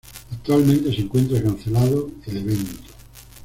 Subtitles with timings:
[0.31, 2.79] Actualmente se encuentra cancelado el evento.